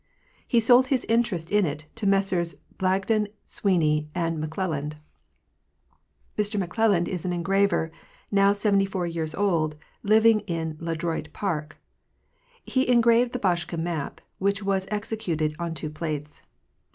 [0.47, 4.93] He sold his interest in it to Messrs Blagden, Sweeney, and McClelland.
[6.39, 7.91] Mr McClelland is an engraver,
[8.31, 11.77] now seventy four years old, living in Le Droit park.
[12.67, 16.41] Heengraved the Boschke map, which was executed on two plates.